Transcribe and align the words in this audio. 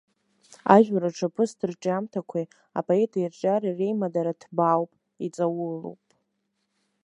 Ажәлар 0.73 1.03
рҿаԥыцтә 1.11 1.65
рҿиамҭақәеи 1.69 2.45
апоет 2.79 3.11
ирҿиареи 3.15 3.77
реимадара 3.79 4.39
ҭбаауп, 4.41 4.91
иҵаулоуп. 5.25 6.01